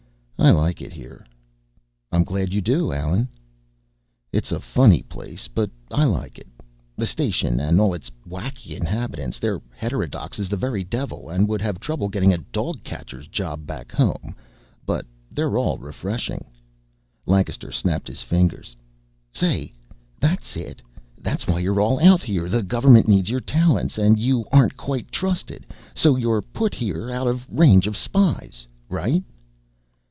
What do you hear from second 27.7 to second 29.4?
of spies. Right?"